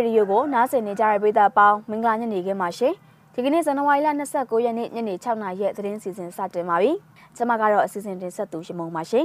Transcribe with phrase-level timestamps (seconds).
[0.00, 2.94] ရေဒီယိုကိုနားဆင်နေကြတဲ့ပရိသတ်ပေါင်းမင်္ဂလာညနေခင်းပါရှင်
[3.34, 6.92] ဒီကနေ့ဇန်နဝါရီလ29ရက်နေ့ညနေ6နာရီရဲ့သတင်းစီစဉ်စတင်ပါပြီ
[7.36, 9.24] ကျွန်မကတော့အစီအစဉ်တင်ဆက်သူရှမုံပါရှင်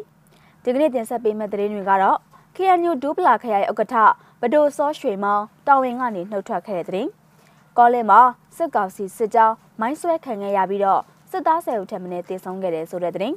[0.64, 2.18] ဒီကနေ့တင်ဆက်ပေးမယ့်သတင်းတွေကတော့
[2.56, 3.96] KNU ဒူပလာခရိုင်ဥက္ကဋ္ဌ
[4.42, 7.10] ဗဒိုစောရွှေမောင်တာဝန်ကနေနှုတ်ထွက်ခဲ့တဲ့သတင်း
[7.78, 8.22] ကောလင်းမှာ
[8.58, 11.02] စစ်ကောင်စီစစ်ကြောင်းမိုင်းဆွဲခံခဲ့ရပြီးတော့
[11.32, 13.36] စစ်သားဆယ်ဦးထက်မင်းတေဆုံးခဲ့တယ်ဆိုတဲ့သတင်း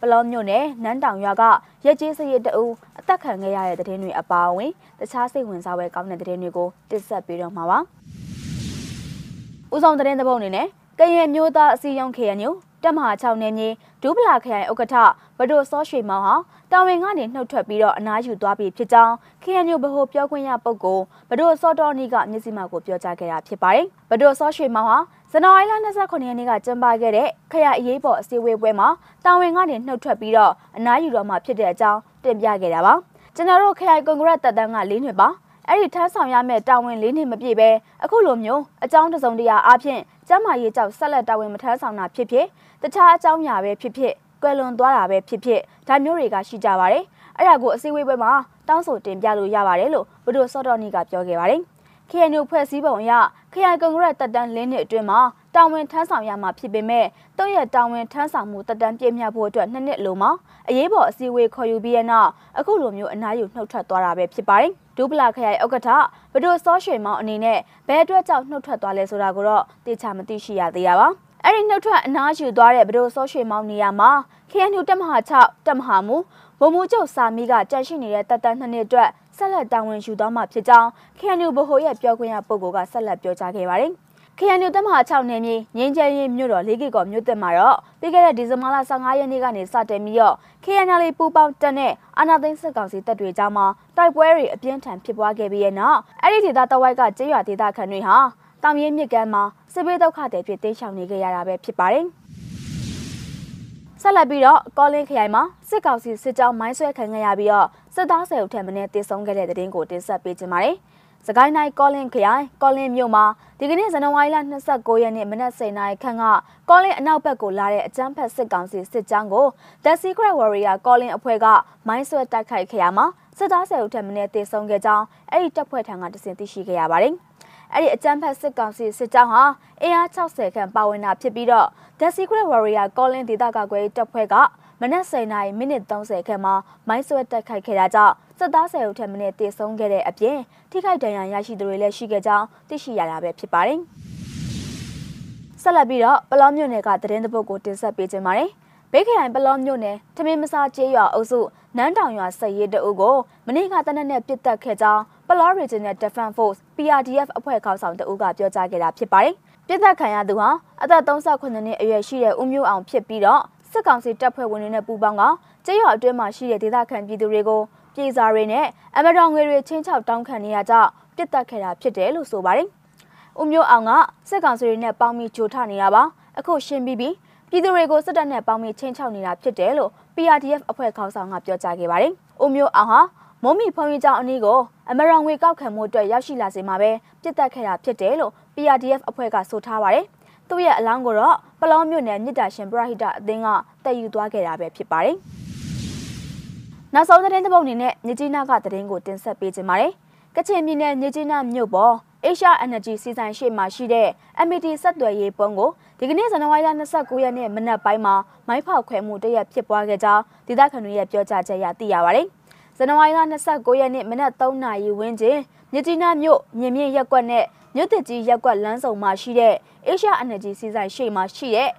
[0.00, 1.42] ပလောမြို့နယ်နန်းတောင်ရွာက
[1.86, 2.64] ရက်ကျေးစရိတ်တအူ
[2.98, 7.78] အသက်ခံခဲ့ရတဲ့တဲ့င်းတွေအပါအဝင်တခြားစိတ်ဝင်စားပွဲကောင်းတဲ့တဲ့င်းတွေကိုတင်ဆက်ပေးတော့မှာပါ။
[9.74, 10.66] ဦးဆောင်တဲ့တဲ့ပုံအနေနဲ့
[10.98, 12.50] ကရင်မျိုးသားအစည်းအရုံး KNU
[12.82, 13.68] တက်မဟာ6နယ်မြေ
[14.02, 14.94] ဒူးပလာခရိုင်ဥက္ကဋ္ဌ
[15.38, 16.34] ဗဒိုစောရွှေမောင်ဟာ
[16.72, 24.98] တာဝန်ကနေနှုတ်ထွက်ပြီးတော့အနားယူသွားပြီဖြစ်ကြောင်း KNU ဗဟိုပြောခွင့်ရပုဂ္ဂိုလ်ဗဒိုစောတော်နီကမျက်စိမှကိုပြောကြားခဲ့တာဖြစ်ပါတယ်။ဗဒိုစောရွှေမောင်ဟာ
[25.30, 28.88] ဇန်နဝါရီလ29ရက်နေ့ကကျင်းပခဲ့တဲ့ခရအရေးပေါ်အစည်းအဝေးပွဲမှာ
[29.24, 32.94] တာဝန်ကနေနှုတ်ထွက်ပြီးတော့အနားယူတော့မှဖြစ်တဲ့အကြောင်းတင်ပြခဲ့တာပါ။
[33.36, 35.28] ကျွန်တော်တို့ခရိုင်ကွန်ဂရက်တပ်တန်းက၄နှစ်ပါ
[35.68, 37.68] အဲ့ဒီထမ်းဆောင်ရမယ့်တာဝန်လေးနှစ်မပြည့်ပဲ
[38.04, 42.46] အခုလိုမျိုးအကြောင်းတစုံတရာအားဖြင့်ကျမ်းမာရေးကြောင့်ဆက်လက်တာဝန်မထမ်းဆောင်တာဖြစ်ဖြစ်
[42.82, 47.04] တခြားအကြောင်းများပဲဖြစ်ဖြစ် ကွယ်လွန်သွားတာပဲဖြစ်ဖြစ်ဒါမျိုးတွေကရှိကြပါတယ်
[47.36, 48.32] အဲ့ဒါကိုအစည်းအဝေးပွဲမှာ
[48.68, 51.62] တောင်းဆိုတင်ပြလို့ရပါတယ်လို့ဘဒိုစောတော်နီကပြောခဲ့ပါတယ်
[52.10, 53.12] KNU ဖွဲ့စည်းပုံအရ
[53.52, 55.20] ခရိုင်ကွန်ဂရက်တက်တန်းလင်းနှစ်အတွင်းမှာ
[55.54, 57.06] တာဝန်ထမ်းဆောင်ရမှာဖြစ်ပေမဲ့
[57.38, 60.30] တုံးရတာဝန်ထမ်းဆောင်မှုတက်တန်းပြည့်မြတ်ဖို့အတွက်နှစ်နှစ်လုံးမှာ
[60.68, 65.88] အရေးပေါ်အစည်းအဝေးခေါ်ယူပြီးတဲ့နောက်အခုလိုမျိုးအနားယူနှုတ်ထွက်သွားတာပဲဖြစ်ပါတယ်။ဒူပလာခရိုင်ဥက္ကဋ္ဌ
[66.32, 67.58] ဘဒိုစောရွှေမောင်အနေနဲ့
[67.88, 71.08] ဘယ်အတွက်ကြောင့်နှုတ်ထွက်သွားလဲဆိုတာကိုတော့တေချာမသိရှိရသေးရပါ။
[71.44, 74.10] အဲ့ဒီနှုတ်ထွက်အနားယူသွားတဲ့ဘဒိုစောရွှေမောင်နေရာမှာ
[74.50, 76.16] KNU တက်မဟာ6တက်မဟာမူ
[76.60, 80.88] ဗိုလ်မှူးချုပ်စာမီးကကြန့်ရှိနေတဲ့တပ်တန်းနှစ်နှစ်အတွက်ဆက်လက်တာဝန်ယူသွားမှာဖြစ်ကြောင်း
[81.18, 83.92] KNU ဗဟိုရဲ့ပြောခွင့်ရပုဂ္ဂိုလ်ကဆက်လက်ပြောကြားခဲ့ပါတယ်။
[84.38, 93.66] KNU တမဟာ6နယ်မြေငင်းကျဲရင်မြို့တော်လေးကီကောမြို့တက်မှာတော့ပြီးခဲ့တဲ့ဒီဇင်ဘာလ15ရက်နေ့ကနေစတင်ပြီးတော့ KNL ပူပေါင်းတက်တဲ့အာနာသိန်းစစ်ကောင်စီတပ်တွေကြားမှာ
[93.96, 98.16] တိုက်ပွဲတွေအပြင်းထန်ဖြစ်ပွားခဲ့ပြီးတဲ့နောက်အဲ့ဒီဒေသတဝိုက်ကကျေးရွာဒေသခံတွေဟာ
[98.62, 99.42] တောင်ရင်းမြစ်ကမ်းမှာ
[99.72, 102.06] စစ်ဘေးဒုက္ခတွေဖြစ်တင်းရှောင်နေကြရတာပဲဖြစ်ပါတယ်။
[104.02, 110.74] ဆက်လက်ပြီးတော့ကောလင်းခရိုင်မှာစစ်ကောင်စီစစ်ကြောင်းမိုင်းဆွဲခံခဲ့ရပြီးတော့စစ်သားဆယ်ဦးထက်မင်းတေဆုံးခဲ့တဲ့တဲ့တင်ကိုတင်ဆက်ပေးကြပါမယ်။
[111.26, 113.24] စကိုင်းတိုင်းကောလင်းခရိုင်ကောလင်းမြို့မှာ
[113.58, 114.36] ဒီကနေ့ဇန်နဝါရီလ
[114.70, 116.24] 29ရက်နေ့မနက်10:00နာရီခန့်က
[116.68, 119.46] ကောလင်းအနောက်ဘက်ကိုလာတဲ့အကြမ်းဖက်စစ်ကောင်စီစစ်ကြောင်းကို
[119.84, 121.46] The Secret Warrior ကောလင်းအဖွဲ့က
[121.88, 123.06] မိုင်းဆွဲတိုက်ခိုက်ခဲ့ရမှာ
[123.38, 127.16] စစ်သားဆယ်ဦးထက်မင်းတေဆုံးခဲ့ကြောင်းအဲ့ဒီတပ်ဖွဲ့ထံကတစင်သိရှိခဲ့ရပါတယ်။
[127.72, 129.42] အဲ့ဒီအကြမ်းဖက်စစ်ကောင်စီစစ်ကြောင်းဟာ
[129.82, 131.68] အင်အား60ခန့်ပါဝင်တာဖြစ်ပြီးတော့
[131.98, 134.34] The Secret Warrior Colin ဒေသကာကွယ်တပ်ဖွဲ့က
[134.80, 136.54] မနက်10:00နာရီမိနစ်30ခန့်မှာ
[136.88, 140.38] မိုင်းဆွဲတိုက်ခိုက်ခဲ့တာကြောင့်စစ်သား10ဦးထက်မနည်းတေဆုံးခဲ့တဲ့အပြင်
[140.70, 143.78] ထိခိုက်ဒဏ်ရာရရှိသူတွေလည်းရှိခဲ့ကြောင်းသိရှိရတာပဲဖြစ်ပါတယ်။
[145.62, 148.50] ဆက်လက်ပြီးတော့ပလောမြို့နယ်ကသတင်းတပုတ်ကိုတင်ဆက်ပေးခြင်းပါတယ်။
[148.92, 151.40] ဘေးခရိုင်ပလောမြို့နယ်ထမင်းမစားကျေးရွာအုပ်စု
[151.76, 159.34] နန်းတောင်ရွာဆက်ရဲတအုပ်ကိုမနေ့ကတနက်နဲ့ပြစ်တက်ခဲ့ကြောင်း ပလော Regional Defense Force PRDF အဖွဲ့ခေါင်းဆောင်တအုပ်ကပြောကြားခဲ့တာဖြစ်ပါတယ်။
[159.66, 160.48] ပြစ်တက်ခံရသူဟာ
[160.82, 165.22] အသက်38နှစ်အရွယ်ရှိတဲ့ဦးမျိုးအောင်ဖြစ်ပြီးတော့စစ်ကောင်စီတပ်ဖွဲ့ဝင်တွေနဲ့ပူးပေါင်းက
[165.66, 167.60] ကျေးရွာအတွင်းမှာရှိတဲ့ဒေသခံပြည်သူတွေကို
[167.94, 168.66] ပြည်စာတွေနဲ့
[168.96, 170.74] အမတော်ငွေတွေချင်းချောက်တောင်းခံနေရကြ
[171.16, 172.68] ပြစ်တက်ခဲ့တာဖြစ်တယ်လို့ဆိုပါတယ်။
[173.40, 173.90] ဦးမျိုးအောင်က
[174.28, 176.02] စစ်ကောင်စီတွေနဲ့ပေါင်းပြီးကြိုထနေတာပါ။
[176.38, 177.14] အခုရှင်းပြီးပြီး
[177.50, 182.12] ပြည်သူတွေကိုစစ်တပ်နဲ့ပေါင်းပြီးချင်းချောက်နေတာဖြစ်တယ်လို့ PRDF အဖွဲ့ခေါင်းဆောင်ကပြောကြားခဲ့ပါတယ်။
[182.42, 183.00] ဦးမျိုးအောင်ဟာ
[183.44, 184.58] မုံမီဖုံကြီးကျောင်းအနီးကို
[184.90, 186.90] အမရန်ငွေကောက်ခံမှုအတွက်ရောက်ရှိလာစေမှာပဲ
[187.22, 190.04] ပြစ်တက်ခဲ့တာဖြစ်တယ်လို့ PRDF အဖွဲ့ကဆိုထားပါတယ်။
[190.48, 193.48] သူ့ရဲ့အလောင်းကိုတော့ပလောမြို့နယ်မြစ်တာရှင်ပရဟိတအသင်းက
[193.84, 195.16] တည်ယူသွားခဲ့တာပဲဖြစ်ပါတယ်။
[196.94, 199.92] နောက်ဆုံးသတင်းတစ်ပုဒ်အနေနဲ့မြကြီးနားကသတင်းကိုတင်ဆက်ပေးခြင်းပါတယ်။
[200.36, 201.94] ကချင်ပြည်နယ်မြကြီးနားမြို့ပေါ်
[202.26, 204.08] Asia Energy စီဆိုင်ရှိမှရှိတဲ့
[204.46, 208.14] MT ဆက်သွယ်ရေးပုံကိုဒီကနေ့ဇန်နဝါရီလ29ရက်နေ့မနက်ပိုင်းမှာ
[208.48, 212.28] မိုင်းဖောက်ခွဲမှုတရက်ဖြစ်ပွားခဲ့ကြောင်းဒေသခံတွေရဲ့ပြောကြားချက်အရသိရပါတယ်။
[212.80, 215.38] ဇန်နဝါရီလ29ရက်နေ့မနက်3နာရီဝန်းကျင်
[215.72, 217.44] မြကြီးနားမြို့မြင်းမြင့်ရက်ကွက်နဲ့
[217.74, 219.54] မြို့တကြီးရက်ကွက်လမ်းစုံမှာရှိတဲ့
[219.88, 221.70] Asia Energy စီဆိုင်ရှိမှရှိတဲ့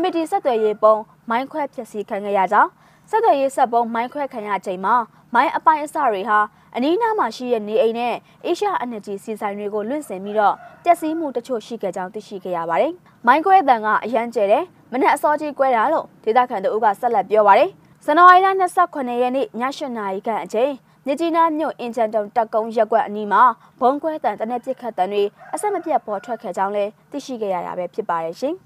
[0.00, 0.94] MT ဆက်သွယ်ရေးပုံ
[1.30, 2.70] မိုင်းခွဲဖြစ်စီခံခဲ့ရကြောင်း
[3.10, 4.94] ဆက်သွယ်ရေးဆက်ပုံမိုင်းခွဲခံရချိန်မှာ
[5.34, 6.38] မိုင်းအပိုင်းအစတွေဟာ
[6.74, 8.14] အနီးနားမှာရှိတဲ့နေအိမ်နဲ့
[8.46, 10.54] Asia Energy စီဆိုင်တွေကိုလွင့်စင်ပြီးတော့
[10.84, 12.92] ပျက်စီးမှုတချို့ရှိခဲ့ကြောင်းသိရှိခဲ့ရပါတယ်။
[13.26, 17.70] မိုင်းခွဲတန်ကအရန်ကျဲတယ်မနက်အစောကြီးကွဲတာလို့ဒေသခံတို့ကဆက်လက်ပြောပါတယ်။
[18.04, 18.48] ဇန်နဝါရီလ
[18.84, 20.72] 28ရက်နေ့ည8နာရီခန့်အချိန်
[21.06, 23.42] မြကြီးနားမြို့အင်ဂျန်တုံတက်ကုန်းရက်ကွက်အနီးမှာ
[23.80, 25.22] ဘုံကွဲတန်တနက်ပစ်ခတ်တန်တွေ
[25.54, 28.54] အဆက်မပြတ်ပေါ်ထွက်ခဲ့ကြောင်းလည်းသိရှိခဲ့ရတာပဲဖြစ်ပါတယ်ရှင်။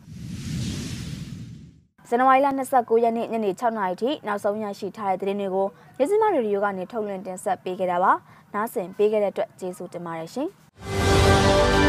[2.08, 5.66] ဇန်နဝါရီလ29ရက်နေ့ညနေ6နာရီထိနောက်ဆုံးရရှိထားတဲ့သတင်းတွေကို
[5.98, 8.12] ရစမရေဒီယိုကနေထုတ်လွှင့်တင်ဆက်ပေးခဲ့တာပါ။
[8.54, 10.48] နားဆင်ပေးခဲ့တဲ့အတွက်ကျေးဇူးတင်ပါတယ်ရှင်